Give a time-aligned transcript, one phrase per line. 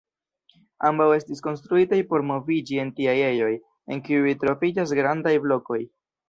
[0.87, 3.51] Ambaŭ estis konstruitaj por moviĝi en tiaj ejoj,
[3.97, 5.81] en kiuj troviĝas grandaj blokoj.